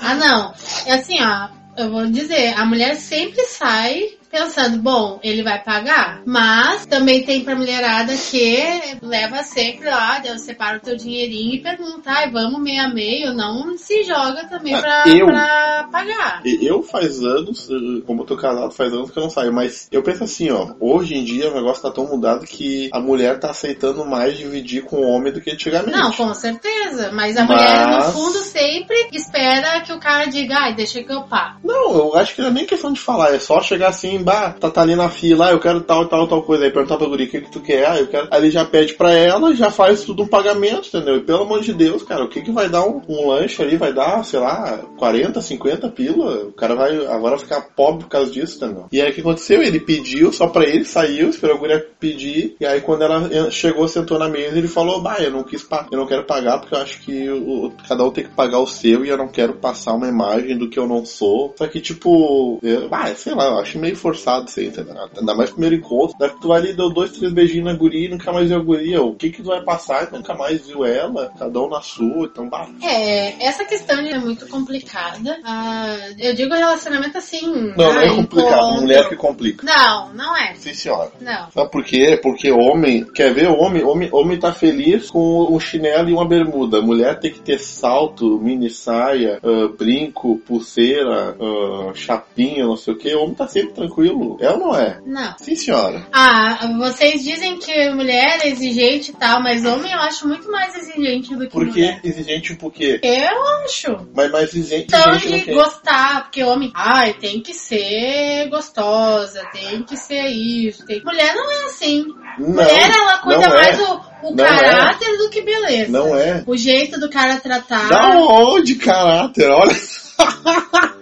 Ah, 0.00 0.14
não. 0.14 0.52
É 0.86 0.94
assim, 0.94 1.16
ó. 1.20 1.48
Eu 1.76 1.90
vou 1.90 2.06
dizer, 2.06 2.54
a 2.54 2.64
mulher 2.66 2.96
sempre 2.96 3.44
sai 3.44 4.10
pensando, 4.36 4.78
bom, 4.78 5.20
ele 5.22 5.42
vai 5.42 5.62
pagar, 5.62 6.22
mas 6.24 6.86
também 6.86 7.22
tem 7.22 7.44
pra 7.44 7.54
mulherada 7.54 8.14
que 8.16 8.56
leva 9.02 9.42
sempre 9.42 9.90
lá, 9.90 10.22
eu 10.24 10.38
separa 10.38 10.78
o 10.78 10.80
teu 10.80 10.96
dinheirinho 10.96 11.54
e 11.54 11.60
pergunta, 11.62 12.10
ai, 12.10 12.30
vamos 12.30 12.58
meio 12.60 12.82
a 12.82 12.88
meio, 12.88 13.34
não 13.34 13.76
se 13.76 14.02
joga 14.04 14.46
também 14.48 14.74
Ah, 14.74 14.80
pra, 14.80 15.04
eu? 15.08 15.26
pra 15.26 15.88
pagar. 15.92 16.40
Eu 16.44 16.82
faz 16.82 17.22
anos, 17.22 17.68
eh, 17.70 18.00
como 18.06 18.22
eu 18.22 18.26
tô 18.26 18.34
casado, 18.36 18.72
faz 18.72 18.90
anos 18.92 19.10
que 19.10 19.18
eu 19.18 19.22
não 19.22 19.30
saio, 19.30 19.52
mas 19.52 19.86
eu 19.92 20.02
penso 20.02 20.24
assim, 20.24 20.50
ó, 20.50 20.72
hoje 20.80 21.14
em 21.14 21.24
dia 21.24 21.50
o 21.50 21.54
negócio 21.54 21.82
tá 21.82 21.90
tão 21.90 22.06
mudado 22.06 22.46
que 22.46 22.88
a 22.90 22.98
mulher 23.00 23.38
tá 23.38 23.50
aceitando 23.50 24.02
mais 24.06 24.38
dividir 24.38 24.82
com 24.84 24.96
o 24.96 25.08
homem 25.10 25.30
do 25.30 25.42
que 25.42 25.50
antigamente. 25.50 25.92
Não, 25.96 26.10
com 26.10 26.32
certeza. 26.32 27.10
Mas 27.12 27.36
a 27.36 27.44
Mas- 27.44 27.60
mulher, 27.60 27.86
no 27.98 28.12
fundo, 28.12 28.38
sempre 28.38 29.08
espera 29.12 29.80
que 29.82 29.92
o 29.92 30.00
cara 30.00 30.24
diga, 30.24 30.56
ai, 30.58 30.74
deixa 30.74 31.02
que 31.02 31.12
eu 31.12 31.22
pago. 31.24 31.58
Não, 31.62 31.94
eu 31.96 32.16
acho 32.16 32.34
que 32.34 32.40
não 32.40 32.48
é 32.48 32.52
nem 32.52 32.64
questão 32.66 32.92
de 32.92 33.00
falar, 33.00 33.34
é 33.34 33.38
só 33.38 33.60
chegar 33.60 33.88
assim, 33.88 34.21
tá, 34.24 34.70
tá 34.70 34.82
ali 34.82 34.94
na 34.94 35.08
fila, 35.08 35.48
ah, 35.48 35.52
eu 35.52 35.60
quero 35.60 35.80
tal, 35.80 36.06
tal, 36.06 36.26
tal 36.26 36.42
coisa, 36.42 36.64
aí 36.64 36.70
perguntar 36.70 36.96
pra 36.96 37.06
guria 37.06 37.26
o 37.26 37.28
que, 37.28 37.40
que 37.40 37.50
tu 37.50 37.60
quer, 37.60 37.86
ah, 37.86 37.98
eu 37.98 38.06
quero. 38.06 38.28
Aí 38.30 38.40
ele 38.40 38.50
já 38.50 38.64
pede 38.64 38.94
pra 38.94 39.12
ela, 39.12 39.54
já 39.54 39.70
faz 39.70 40.02
tudo 40.04 40.22
um 40.22 40.28
pagamento, 40.28 40.88
entendeu? 40.88 41.16
E 41.16 41.20
pelo 41.20 41.42
amor 41.42 41.60
de 41.60 41.72
Deus, 41.72 42.02
cara, 42.02 42.24
o 42.24 42.28
que 42.28 42.42
que 42.42 42.50
vai 42.50 42.68
dar 42.68 42.84
um, 42.84 43.02
um 43.08 43.28
lanche 43.28 43.62
ali? 43.62 43.76
Vai 43.76 43.92
dar, 43.92 44.24
sei 44.24 44.40
lá, 44.40 44.78
40, 44.98 45.40
50 45.40 45.88
pila? 45.90 46.44
O 46.44 46.52
cara 46.52 46.74
vai 46.74 47.06
agora 47.06 47.38
ficar 47.38 47.60
pobre 47.74 48.04
por 48.04 48.10
causa 48.10 48.30
disso, 48.30 48.56
entendeu? 48.56 48.86
E 48.92 49.00
aí 49.00 49.10
o 49.10 49.14
que 49.14 49.20
aconteceu? 49.20 49.62
Ele 49.62 49.80
pediu 49.80 50.32
só 50.32 50.46
pra 50.46 50.64
ele, 50.64 50.84
saiu, 50.84 51.30
esperou 51.30 51.56
a 51.56 51.58
guria 51.58 51.86
pedir, 51.98 52.56
e 52.60 52.66
aí 52.66 52.80
quando 52.80 53.02
ela 53.02 53.28
eh, 53.32 53.50
chegou, 53.50 53.86
sentou 53.88 54.18
na 54.18 54.28
mesa, 54.28 54.58
ele 54.58 54.68
falou, 54.68 55.00
bah, 55.00 55.18
eu 55.20 55.30
não 55.30 55.42
quis, 55.42 55.66
eu 55.90 55.98
não 55.98 56.06
quero 56.06 56.24
pagar 56.24 56.58
porque 56.58 56.74
eu 56.74 56.80
acho 56.80 57.00
que 57.00 57.30
o, 57.30 57.72
cada 57.88 58.04
um 58.04 58.10
tem 58.10 58.24
que 58.24 58.30
pagar 58.30 58.58
o 58.58 58.66
seu 58.66 59.04
e 59.04 59.08
eu 59.08 59.16
não 59.16 59.28
quero 59.28 59.54
passar 59.54 59.94
uma 59.94 60.08
imagem 60.08 60.56
do 60.56 60.68
que 60.68 60.78
eu 60.78 60.86
não 60.86 61.04
sou. 61.04 61.54
Só 61.56 61.66
que, 61.66 61.80
tipo, 61.80 62.58
eu, 62.62 62.88
ah, 62.90 63.14
sei 63.14 63.34
lá, 63.34 63.46
eu 63.46 63.58
acho 63.58 63.78
meio 63.78 63.96
forçado 64.12 64.48
isso 64.48 64.60
aí, 64.60 64.66
entendeu? 64.66 64.94
Ainda 65.16 65.34
mais 65.34 65.50
primeiro 65.50 65.76
encontro. 65.76 66.16
Daí 66.18 66.30
tu 66.40 66.48
vai 66.48 66.60
ali, 66.60 66.72
deu 66.74 66.90
dois, 66.90 67.12
três 67.12 67.32
beijinhos 67.32 67.64
na 67.64 67.74
guria 67.74 68.06
e 68.06 68.10
nunca 68.10 68.32
mais 68.32 68.48
viu 68.48 68.58
a 68.58 68.62
guria. 68.62 69.02
O 69.02 69.14
que 69.14 69.30
que 69.30 69.42
tu 69.42 69.48
vai 69.48 69.62
passar? 69.62 70.10
Nunca 70.12 70.34
mais 70.34 70.66
viu 70.66 70.84
ela, 70.84 71.32
cada 71.38 71.60
um 71.60 71.68
na 71.68 71.80
sua, 71.80 72.26
então, 72.26 72.48
bah. 72.48 72.68
É, 72.82 73.46
essa 73.46 73.64
questão 73.64 73.98
é 73.98 74.18
muito 74.18 74.46
complicada. 74.48 75.38
ah, 75.44 75.96
eu 76.18 76.34
digo 76.34 76.54
relacionamento 76.54 77.18
assim. 77.18 77.72
Não, 77.76 77.76
não 77.76 77.98
ah, 77.98 78.04
é 78.04 78.08
complicado. 78.08 78.52
encontro. 78.52 78.82
Mulher 78.82 79.08
que 79.08 79.16
complica. 79.16 79.66
Não, 79.66 80.14
não 80.14 80.36
é. 80.36 80.54
Sim, 80.56 80.74
senhora. 80.74 81.10
Não. 81.20 81.50
Sabe 81.50 81.70
por 81.70 81.84
quê? 81.84 82.18
Porque 82.22 82.50
homem, 82.50 83.04
quer 83.04 83.32
ver 83.32 83.48
homem? 83.48 83.82
Homem, 83.82 84.08
homem 84.12 84.38
tá 84.38 84.52
feliz 84.52 85.10
com 85.10 85.46
um 85.50 85.58
chinelo 85.58 86.10
e 86.10 86.12
uma 86.12 86.26
bermuda. 86.26 86.80
Mulher 86.82 87.18
tem 87.18 87.32
que 87.32 87.40
ter 87.40 87.58
salto, 87.58 88.38
mini 88.38 88.70
saia, 88.70 89.40
ah, 89.42 89.68
brinco, 89.76 90.38
pulseira, 90.38 91.36
ah, 91.40 91.92
chapinha, 91.94 92.64
não 92.64 92.76
sei 92.76 92.94
o 92.94 92.98
que. 92.98 93.14
Homem 93.14 93.34
tá 93.34 93.48
sempre 93.48 93.72
tranquilo. 93.72 94.01
É 94.40 94.50
ou 94.50 94.58
não 94.58 94.76
é? 94.76 95.00
Não. 95.04 95.34
Sim, 95.38 95.54
senhora. 95.54 96.06
Ah, 96.12 96.58
vocês 96.78 97.22
dizem 97.22 97.58
que 97.58 97.90
mulher 97.90 98.40
é 98.42 98.48
exigente 98.48 99.10
e 99.10 99.14
tal, 99.14 99.42
mas 99.42 99.64
homem 99.64 99.92
eu 99.92 99.98
acho 99.98 100.26
muito 100.26 100.50
mais 100.50 100.74
exigente 100.76 101.34
do 101.34 101.46
que 101.46 101.52
Por 101.52 101.66
mulher. 101.66 102.00
que 102.00 102.08
exigente 102.08 102.54
por 102.56 102.72
quê? 102.72 103.00
Eu 103.02 103.64
acho. 103.64 104.08
Mas 104.14 104.30
mais 104.30 104.54
exigente, 104.54 104.86
Então, 104.88 105.14
exigente 105.14 105.46
de 105.46 105.54
gostar, 105.54 106.22
porque 106.24 106.42
homem, 106.42 106.72
ai, 106.74 107.14
tem 107.14 107.40
que 107.40 107.54
ser 107.54 108.48
gostosa, 108.50 109.42
tem 109.52 109.82
que 109.82 109.96
ser 109.96 110.26
isso. 110.28 110.84
Tem... 110.86 111.02
Mulher 111.04 111.34
não 111.34 111.50
é 111.50 111.64
assim. 111.66 112.04
Não, 112.38 112.48
Mulher, 112.48 112.90
ela 112.90 113.18
cuida 113.18 113.48
não 113.48 113.54
mais 113.54 113.78
é. 113.78 113.82
o, 113.82 114.00
o 114.22 114.34
Não 114.34 114.44
caráter 114.44 115.18
do 115.18 115.30
que 115.30 115.42
beleza. 115.42 115.92
Não 115.92 116.16
é. 116.16 116.42
O 116.46 116.56
jeito 116.56 116.98
do 116.98 117.10
cara 117.10 117.38
tratar. 117.38 117.88
Da 117.88 118.16
onde, 118.18 118.76
caráter? 118.76 119.50
Olha. 119.50 119.76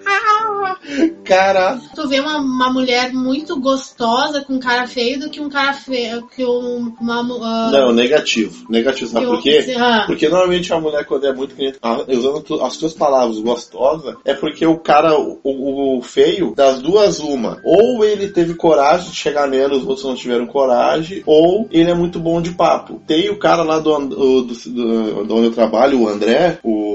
Caráter. 1.25 1.88
Tu 1.94 2.08
vê 2.08 2.20
uma, 2.20 2.38
uma 2.38 2.72
mulher 2.72 3.12
muito 3.12 3.58
gostosa 3.60 4.40
com 4.42 4.58
cara 4.58 4.87
feio 4.87 5.20
do 5.20 5.30
que 5.30 5.40
um 5.40 5.49
cara 5.49 5.72
feio. 5.75 6.26
Que 6.34 6.44
um, 6.44 6.92
uma. 7.00 7.20
ah, 7.44 7.70
Não, 7.70 7.92
negativo. 7.92 8.66
Negativo, 8.68 9.10
sabe 9.10 9.26
por 9.26 9.42
quê? 9.42 9.75
Ah, 9.78 10.04
Porque 10.06 10.28
normalmente 10.28 10.72
a 10.72 10.80
mulher, 10.80 11.04
quando 11.04 11.26
é 11.26 11.32
muito 11.32 11.54
cliente, 11.54 11.78
ah, 11.82 12.04
usando 12.08 12.62
as 12.62 12.76
tuas 12.76 12.94
palavras 12.94 13.38
gostosa, 13.38 14.16
é 14.25 14.34
porque 14.34 14.66
o 14.66 14.78
cara, 14.78 15.18
o, 15.18 15.38
o- 15.44 15.99
o 15.99 16.02
feio, 16.02 16.54
das 16.54 16.80
duas, 16.80 17.18
uma. 17.20 17.58
Ou 17.64 18.04
ele 18.04 18.28
teve 18.28 18.54
coragem 18.54 19.10
de 19.10 19.16
chegar 19.16 19.46
nela, 19.46 19.75
os 19.76 19.87
outros 19.87 20.04
não 20.06 20.14
tiveram 20.14 20.46
coragem, 20.46 21.22
ou 21.26 21.68
ele 21.70 21.90
é 21.90 21.94
muito 21.94 22.18
bom 22.18 22.40
de 22.40 22.52
papo. 22.52 23.00
Tem 23.06 23.28
o 23.30 23.38
cara 23.38 23.62
lá 23.62 23.78
do, 23.78 23.99
do, 23.99 24.42
do- 24.42 25.25
do 25.25 25.37
onde 25.37 25.46
eu 25.46 25.52
trabalho, 25.52 26.00
o 26.02 26.08
André, 26.08 26.58
o, 26.62 26.89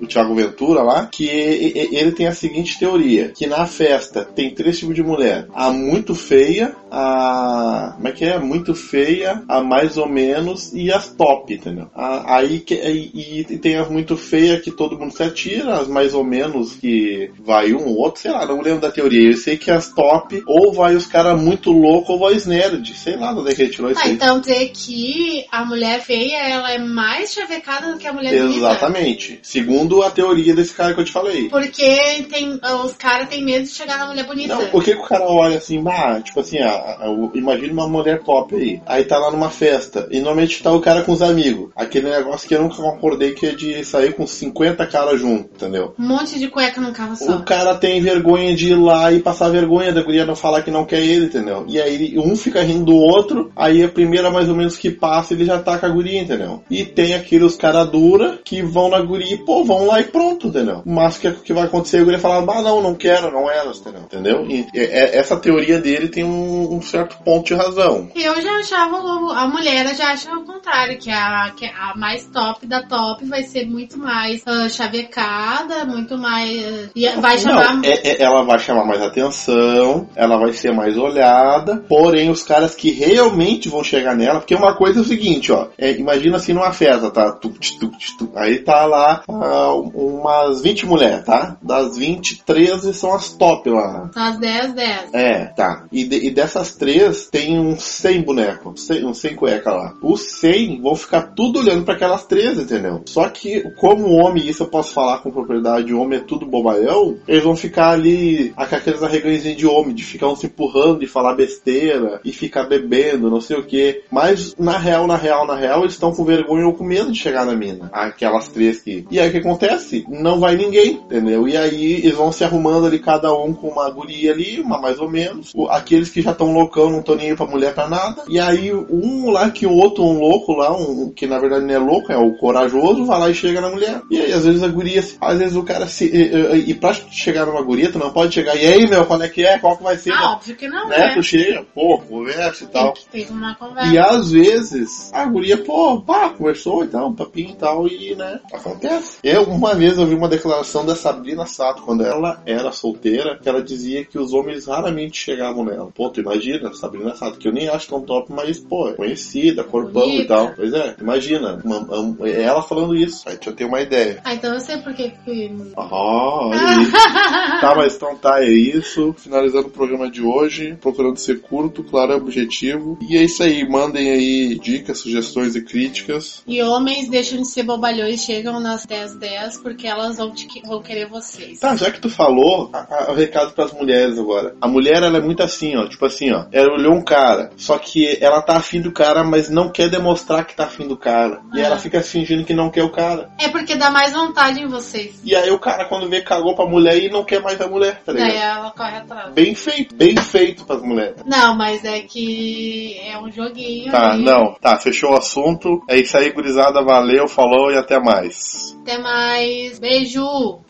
o 0.00 0.06
Thiago 0.06 0.34
Ventura 0.34 0.82
lá, 0.82 1.06
que 1.06 1.26
ele 1.26 2.12
tem 2.12 2.26
a 2.26 2.32
seguinte 2.32 2.78
teoria, 2.78 3.32
que 3.34 3.46
na 3.46 3.66
festa 3.66 4.24
tem 4.24 4.54
três 4.54 4.78
tipos 4.78 4.94
de 4.94 5.02
mulher. 5.02 5.46
A 5.54 5.70
muito 5.70 6.14
feia, 6.14 6.74
a... 6.90 7.92
como 7.96 8.08
é 8.08 8.12
que 8.12 8.24
é? 8.24 8.38
Muito 8.38 8.74
feia, 8.74 9.42
a 9.48 9.62
mais 9.62 9.96
ou 9.96 10.08
menos 10.08 10.72
e 10.72 10.92
as 10.92 11.08
top, 11.08 11.54
entendeu? 11.54 11.88
A- 11.94 12.36
aí 12.36 12.60
que, 12.60 12.74
e, 12.74 13.40
e 13.48 13.58
tem 13.58 13.76
as 13.76 13.88
muito 13.88 14.16
feia 14.16 14.60
que 14.60 14.70
todo 14.70 14.98
mundo 14.98 15.12
se 15.12 15.22
atira, 15.22 15.74
as 15.74 15.88
mais 15.88 16.14
ou 16.14 16.24
menos 16.24 16.74
que 16.74 17.30
vai 17.44 17.72
um 17.72 17.86
ou 17.86 17.98
outro, 17.98 18.20
sei 18.22 18.30
lá, 18.30 18.46
não 18.46 18.60
lembro 18.60 18.80
da 18.80 18.90
teoria. 18.90 19.30
Eu 19.30 19.36
sei 19.36 19.56
que 19.56 19.70
as 19.70 19.92
top 19.92 20.42
ou 20.46 20.72
vai 20.72 20.94
os 20.94 21.06
caras 21.06 21.40
muito 21.40 21.70
loucos 21.70 22.10
ou 22.10 22.18
vai 22.18 22.34
os 22.34 22.46
nerd, 22.46 22.94
sei 22.94 23.16
lá 23.16 23.32
de 23.32 23.40
onde 23.40 23.52
é 23.52 23.54
que 23.54 23.62
ele 23.62 23.70
tirou 23.70 23.90
isso 23.90 24.00
ah, 24.00 24.04
aí. 24.04 24.12
então 24.12 24.40
dizer 24.40 24.70
que 24.72 25.44
a 25.50 25.64
mulher 25.64 26.00
feia 26.00 26.38
ela 26.38 26.72
é 26.72 26.78
mais 26.78 27.32
chavecada 27.32 27.92
do 27.92 27.98
que 27.98 28.06
a 28.06 28.12
mulher 28.12 28.36
bonita. 28.40 28.56
Exatamente. 28.58 29.38
Segundo 29.42 29.75
a 30.02 30.10
teoria 30.10 30.54
desse 30.54 30.74
cara 30.74 30.94
que 30.94 31.00
eu 31.00 31.04
te 31.04 31.12
falei. 31.12 31.48
Porque 31.48 32.26
tem, 32.30 32.58
os 32.84 32.92
caras 32.92 33.28
têm 33.28 33.44
medo 33.44 33.64
de 33.64 33.70
chegar 33.70 33.98
na 33.98 34.06
mulher 34.06 34.26
bonita. 34.26 34.54
Não, 34.54 34.66
por 34.66 34.82
que, 34.82 34.94
que 34.94 35.00
o 35.00 35.06
cara 35.06 35.24
olha 35.26 35.58
assim, 35.58 35.82
bah, 35.82 36.20
tipo 36.20 36.40
assim, 36.40 36.58
ah, 36.58 36.98
ah, 37.00 37.28
imagina 37.34 37.72
uma 37.72 37.88
mulher 37.88 38.22
top 38.22 38.54
aí. 38.54 38.80
Aí 38.86 39.04
tá 39.04 39.18
lá 39.18 39.30
numa 39.30 39.50
festa. 39.50 40.08
E 40.10 40.16
normalmente 40.16 40.62
tá 40.62 40.72
o 40.72 40.80
cara 40.80 41.02
com 41.02 41.12
os 41.12 41.22
amigos. 41.22 41.70
Aquele 41.76 42.10
negócio 42.10 42.48
que 42.48 42.54
eu 42.54 42.62
nunca 42.62 42.76
concordei 42.76 43.32
que 43.32 43.46
é 43.46 43.52
de 43.52 43.84
sair 43.84 44.14
com 44.14 44.26
50 44.26 44.86
caras 44.86 45.20
junto, 45.20 45.50
entendeu? 45.54 45.94
Um 45.98 46.06
monte 46.06 46.38
de 46.38 46.48
cueca 46.48 46.80
num 46.80 46.92
carro 46.92 47.16
só. 47.16 47.36
O 47.36 47.42
cara 47.42 47.74
tem 47.74 48.00
vergonha 48.00 48.54
de 48.54 48.72
ir 48.72 48.76
lá 48.76 49.12
e 49.12 49.20
passar 49.20 49.48
vergonha 49.48 49.92
da 49.92 50.02
guria 50.02 50.24
não 50.24 50.36
falar 50.36 50.62
que 50.62 50.70
não 50.70 50.84
quer 50.84 51.00
ele, 51.00 51.26
entendeu? 51.26 51.64
E 51.68 51.80
aí 51.80 52.18
um 52.18 52.36
fica 52.36 52.62
rindo 52.62 52.86
do 52.86 52.96
outro, 52.96 53.50
aí 53.56 53.82
a 53.82 53.88
primeira 53.88 54.30
mais 54.30 54.48
ou 54.48 54.54
menos 54.54 54.76
que 54.76 54.90
passa 54.90 55.34
ele 55.34 55.44
já 55.44 55.58
tá 55.58 55.78
com 55.78 55.86
a 55.86 55.88
guria, 55.88 56.20
entendeu? 56.20 56.62
E 56.70 56.84
tem 56.84 57.14
aqueles 57.14 57.56
cara 57.56 57.84
dura 57.84 58.38
que 58.44 58.62
vão 58.62 58.88
na 58.88 59.00
guria 59.00 59.34
e, 59.34 59.38
pô, 59.38 59.64
vão 59.66 59.86
lá 59.86 60.00
e 60.00 60.04
pronto, 60.04 60.48
entendeu? 60.48 60.82
Mas 60.84 61.16
o 61.16 61.20
que, 61.20 61.30
que 61.32 61.52
vai 61.52 61.64
acontecer? 61.64 61.98
A 61.98 62.04
guria 62.04 62.18
falar, 62.18 62.38
ah, 62.38 62.62
não, 62.62 62.80
não 62.80 62.94
quero, 62.94 63.30
não 63.30 63.50
elas, 63.50 63.78
entendeu? 63.80 64.02
Entendeu? 64.02 64.46
E 64.48 64.66
é- 64.74 64.84
é- 64.84 65.16
essa 65.18 65.36
teoria 65.36 65.78
dele 65.78 66.08
tem 66.08 66.24
um, 66.24 66.74
um 66.74 66.80
certo 66.82 67.16
ponto 67.24 67.46
de 67.46 67.54
razão. 67.54 68.08
Eu 68.14 68.40
já 68.40 68.52
achava, 68.58 68.96
o- 69.00 69.30
a 69.30 69.46
mulher 69.48 69.94
já 69.94 70.12
acha 70.12 70.30
o 70.32 70.44
contrário, 70.44 70.98
que 70.98 71.10
a, 71.10 71.50
que 71.56 71.66
a 71.66 71.94
mais 71.96 72.24
top 72.26 72.66
da 72.66 72.82
top 72.82 73.24
vai 73.26 73.42
ser 73.42 73.66
muito 73.66 73.98
mais 73.98 74.42
ah, 74.46 74.68
chavecada, 74.68 75.84
muito 75.84 76.16
mais. 76.16 76.50
ah, 76.64 76.90
e 76.94 77.08
vai 77.20 77.38
chamar. 77.38 77.74
Não, 77.76 77.84
é- 77.84 78.00
é- 78.04 78.22
ela 78.22 78.42
vai 78.42 78.58
chamar 78.58 78.84
mais 78.84 79.02
atenção, 79.02 80.08
ela 80.14 80.36
vai 80.38 80.52
ser 80.52 80.72
mais 80.72 80.96
olhada, 80.96 81.76
porém 81.88 82.30
os 82.30 82.42
caras 82.42 82.74
que 82.74 82.90
realmente 82.90 83.68
vão 83.68 83.82
chegar 83.84 84.14
nela, 84.14 84.38
porque 84.40 84.54
uma 84.54 84.74
coisa 84.76 84.98
é 85.00 85.02
o 85.02 85.04
seguinte, 85.04 85.52
ó, 85.52 85.68
é, 85.78 85.92
imagina 85.92 86.36
assim 86.36 86.52
numa 86.52 86.72
festa, 86.72 87.10
tá? 87.10 87.32
Tuc, 87.32 87.58
tuc, 87.78 87.92
tuc, 88.18 88.30
aí 88.36 88.58
tá 88.60 88.84
lá 88.86 89.22
ah, 89.56 89.74
umas 89.74 90.60
20 90.62 90.86
mulheres, 90.86 91.24
tá? 91.24 91.56
Das 91.62 91.96
20, 91.96 92.42
13 92.44 92.92
são 92.94 93.14
as 93.14 93.32
top 93.32 93.70
lá. 93.70 94.10
Às 94.14 94.38
10, 94.38 94.72
10. 94.74 95.14
É, 95.14 95.44
tá. 95.46 95.84
E, 95.90 96.04
de- 96.04 96.26
e 96.26 96.30
dessas 96.30 96.74
três 96.74 97.26
tem 97.30 97.58
uns 97.58 97.82
100 97.82 98.22
bonecos, 98.22 98.82
100, 98.86 99.04
uns 99.06 99.18
100 99.18 99.34
cueca 99.34 99.70
lá. 99.72 99.94
Os 100.02 100.20
100 100.40 100.80
vão 100.80 100.94
ficar 100.94 101.22
tudo 101.34 101.60
olhando 101.60 101.84
pra 101.84 101.94
aquelas 101.94 102.24
três, 102.26 102.58
entendeu? 102.58 103.02
Só 103.06 103.28
que, 103.28 103.62
como 103.78 104.08
homem, 104.14 104.46
isso 104.46 104.62
eu 104.62 104.68
posso 104.68 104.92
falar 104.92 105.18
com 105.18 105.30
propriedade, 105.30 105.94
homem 105.94 106.18
é 106.18 106.22
tudo 106.22 106.46
bobalhão, 106.46 107.16
eles 107.26 107.44
vão 107.44 107.56
ficar 107.56 107.90
ali 107.90 108.50
com 108.50 108.62
aqueles 108.62 109.02
arreganhozinhos 109.02 109.56
de 109.58 109.66
homem, 109.66 109.94
de 109.94 110.02
ficar 110.04 110.28
um 110.28 110.36
se 110.36 110.46
empurrando, 110.46 111.00
de 111.00 111.06
falar 111.06 111.34
besteira, 111.34 112.20
e 112.24 112.32
ficar 112.32 112.64
bebendo, 112.64 113.30
não 113.30 113.40
sei 113.40 113.56
o 113.56 113.64
que. 113.64 114.02
Mas, 114.10 114.54
na 114.58 114.76
real, 114.78 115.06
na 115.06 115.16
real, 115.16 115.46
na 115.46 115.54
real, 115.56 115.80
eles 115.80 115.94
estão 115.94 116.12
com 116.12 116.24
vergonha 116.24 116.66
ou 116.66 116.74
com 116.74 116.84
medo 116.84 117.10
de 117.12 117.18
chegar 117.18 117.44
na 117.46 117.54
mina. 117.54 117.88
Aquelas 117.92 118.48
três 118.48 118.80
que. 118.80 119.06
E 119.10 119.18
aí 119.20 119.28
o 119.28 119.32
que 119.32 119.40
acontece? 119.46 120.04
Não 120.08 120.40
vai 120.40 120.56
ninguém, 120.56 120.94
entendeu? 120.94 121.48
E 121.48 121.56
aí 121.56 121.94
eles 121.94 122.14
vão 122.14 122.32
se 122.32 122.44
arrumando 122.44 122.86
ali, 122.86 122.98
cada 122.98 123.32
um 123.32 123.52
com 123.54 123.68
uma 123.68 123.88
guria 123.90 124.32
ali, 124.32 124.60
uma 124.60 124.80
mais 124.80 124.98
ou 124.98 125.08
menos. 125.08 125.52
Aqueles 125.70 126.10
que 126.10 126.22
já 126.22 126.32
estão 126.32 126.52
loucão, 126.52 126.90
não 126.90 127.00
estão 127.00 127.14
nem 127.14 127.30
aí 127.30 127.36
pra 127.36 127.46
mulher 127.46 127.74
pra 127.74 127.88
nada. 127.88 128.22
E 128.28 128.40
aí 128.40 128.72
um 128.72 129.30
lá 129.30 129.50
que 129.50 129.66
o 129.66 129.72
outro, 129.72 130.04
um 130.04 130.18
louco 130.18 130.52
lá, 130.52 130.76
um 130.76 131.10
que 131.10 131.26
na 131.26 131.38
verdade 131.38 131.64
não 131.64 131.74
é 131.74 131.78
louco, 131.78 132.12
é 132.12 132.16
o 132.16 132.36
corajoso, 132.36 133.04
vai 133.04 133.18
lá 133.18 133.30
e 133.30 133.34
chega 133.34 133.60
na 133.60 133.70
mulher. 133.70 134.02
E 134.10 134.20
aí 134.20 134.32
às 134.32 134.44
vezes 134.44 134.62
a 134.62 134.68
guria, 134.68 135.04
às 135.20 135.38
vezes 135.38 135.56
o 135.56 135.62
cara 135.62 135.86
se. 135.86 136.06
E, 136.06 136.70
e, 136.70 136.74
pra 136.74 136.92
chegar 136.92 137.46
numa 137.46 137.62
guria, 137.62 137.90
tu 137.90 137.98
não 137.98 138.12
pode 138.12 138.34
chegar. 138.34 138.56
E 138.56 138.66
aí, 138.66 138.88
meu, 138.88 139.06
qual 139.06 139.22
é 139.22 139.28
que 139.28 139.44
é? 139.44 139.58
Qual 139.58 139.76
que 139.76 139.82
vai 139.82 139.96
ser? 139.96 140.12
Ah, 140.12 140.32
óbvio 140.32 140.56
que 140.56 140.68
não 140.68 140.88
né? 140.88 141.10
é. 141.10 141.14
Tu 141.14 141.22
chega, 141.22 141.64
pô, 141.74 141.98
conversa 141.98 142.64
e 142.64 142.66
tal. 142.66 142.92
Tem 142.92 143.22
que 143.22 143.28
ter 143.28 143.32
uma 143.32 143.54
conversa. 143.54 143.92
E 143.92 143.98
às 143.98 144.30
vezes 144.30 145.10
a 145.12 145.24
guria, 145.24 145.58
pô, 145.58 146.00
pá, 146.00 146.30
conversou 146.30 146.84
e 146.84 146.88
tal, 146.88 147.08
um 147.08 147.14
papinho 147.14 147.50
e 147.50 147.56
tal, 147.56 147.86
e 147.86 148.14
né, 148.14 148.40
acontece. 148.52 149.18
Eu, 149.28 149.42
uma 149.42 149.74
vez 149.74 149.98
eu 149.98 150.06
vi 150.06 150.14
uma 150.14 150.28
declaração 150.28 150.86
da 150.86 150.94
Sabrina 150.94 151.46
Sato, 151.46 151.82
quando 151.82 152.04
ela 152.04 152.40
era 152.46 152.70
solteira, 152.70 153.36
que 153.42 153.48
ela 153.48 153.60
dizia 153.60 154.04
que 154.04 154.16
os 154.16 154.32
homens 154.32 154.66
raramente 154.66 155.18
chegavam 155.18 155.64
nela. 155.64 155.90
Pô, 155.92 156.08
tu 156.08 156.20
imagina, 156.20 156.72
Sabrina 156.72 157.12
Sato, 157.12 157.36
que 157.36 157.48
eu 157.48 157.52
nem 157.52 157.68
acho 157.68 157.88
tão 157.88 158.00
top, 158.00 158.32
mas, 158.32 158.60
pô, 158.60 158.88
é 158.88 158.92
conhecida, 158.92 159.64
corpão 159.64 160.08
e 160.10 160.24
tal. 160.26 160.52
Pois 160.54 160.72
é, 160.72 160.94
imagina, 161.00 161.60
uma- 161.64 161.80
uma- 161.80 162.28
ela 162.28 162.62
falando 162.62 162.94
isso, 162.94 163.28
aí 163.28 163.36
tu 163.36 163.46
já 163.46 163.52
tem 163.52 163.66
uma 163.66 163.80
ideia. 163.80 164.20
Ah, 164.22 164.32
então 164.32 164.54
eu 164.54 164.60
sei 164.60 164.76
por 164.78 164.94
que. 164.94 165.10
que- 165.24 165.50
Ah, 165.76 165.88
olha 165.90 166.60
aí. 166.60 166.86
Tá, 167.60 167.74
mas 167.74 167.96
então 167.96 168.14
tá, 168.16 168.44
é 168.44 168.48
isso. 168.48 169.12
Finalizando 169.18 169.66
o 169.66 169.70
programa 169.70 170.08
de 170.08 170.22
hoje, 170.22 170.76
procurando 170.80 171.16
ser 171.16 171.40
curto, 171.40 171.82
claro 171.82 172.12
e 172.12 172.16
objetivo. 172.16 172.96
E 173.08 173.16
é 173.16 173.24
isso 173.24 173.42
aí, 173.42 173.68
mandem 173.68 174.08
aí 174.10 174.58
dicas, 174.58 174.98
sugestões 175.00 175.56
e 175.56 175.62
críticas. 175.62 176.42
E 176.46 176.62
homens 176.62 177.08
deixam 177.08 177.38
de 177.40 177.48
ser 177.48 177.64
bobalhões, 177.64 178.22
chegam 178.22 178.60
nas 178.60 178.86
10, 178.86 179.15
10 179.16 179.58
porque 179.58 179.86
elas 179.86 180.16
vão, 180.16 180.30
te, 180.32 180.46
vão 180.66 180.80
querer 180.82 181.08
vocês. 181.08 181.58
Tá, 181.60 181.74
já 181.76 181.90
que 181.90 182.00
tu 182.00 182.08
falou, 182.10 182.70
o 183.08 183.12
recado 183.14 183.52
pras 183.52 183.72
mulheres 183.72 184.18
agora. 184.18 184.54
A 184.60 184.68
mulher, 184.68 185.02
ela 185.02 185.18
é 185.18 185.20
muito 185.20 185.42
assim, 185.42 185.76
ó, 185.76 185.86
tipo 185.88 186.04
assim, 186.04 186.32
ó. 186.32 186.46
Ela 186.52 186.72
olhou 186.74 186.92
um 186.94 187.02
cara, 187.02 187.50
só 187.56 187.78
que 187.78 188.18
ela 188.20 188.42
tá 188.42 188.56
afim 188.56 188.80
do 188.80 188.92
cara, 188.92 189.24
mas 189.24 189.48
não 189.48 189.70
quer 189.70 189.88
demonstrar 189.90 190.44
que 190.46 190.54
tá 190.54 190.64
afim 190.64 190.86
do 190.86 190.96
cara. 190.96 191.40
E 191.54 191.60
Ah. 191.60 191.66
ela 191.66 191.78
fica 191.78 192.00
fingindo 192.02 192.44
que 192.44 192.54
não 192.54 192.70
quer 192.70 192.82
o 192.82 192.90
cara. 192.92 193.30
É 193.38 193.48
porque 193.48 193.74
dá 193.74 193.90
mais 193.90 194.12
vontade 194.12 194.60
em 194.60 194.66
vocês. 194.68 195.20
E 195.24 195.34
aí 195.34 195.50
o 195.50 195.58
cara, 195.58 195.86
quando 195.88 196.08
vê, 196.08 196.20
cagou 196.20 196.54
pra 196.54 196.66
mulher 196.66 196.96
e 197.02 197.08
não 197.10 197.24
quer 197.24 197.40
mais 197.42 197.60
a 197.60 197.66
mulher, 197.68 198.02
tá 198.04 198.12
ligado? 198.12 198.28
Daí 198.28 198.36
ela 198.38 198.70
corre 198.70 198.96
atrás. 198.98 199.32
Bem 199.32 199.54
feito, 199.54 199.94
bem 199.94 200.16
feito 200.16 200.64
pras 200.64 200.82
mulheres. 200.82 201.16
Não, 201.26 201.56
mas 201.56 201.84
é 201.84 202.00
que 202.00 202.98
é 203.06 203.18
um 203.18 203.30
joguinho. 203.30 203.90
Tá, 203.90 204.12
ali. 204.12 204.24
não. 204.24 204.54
Tá, 204.60 204.76
fechou 204.78 205.10
o 205.12 205.16
assunto. 205.16 205.82
É 205.88 205.96
isso 205.98 206.16
aí, 206.16 206.30
gurizada. 206.30 206.82
Valeu, 206.82 207.26
falou 207.28 207.70
e 207.72 207.76
até 207.76 207.98
mais. 207.98 208.76
Até 208.82 208.98
mais. 209.06 209.78
Beijo! 209.78 210.65